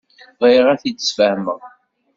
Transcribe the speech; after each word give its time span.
Bɣiɣ 0.39 0.65
ad 0.73 0.79
t-id-sfehmeɣ. 0.81 1.59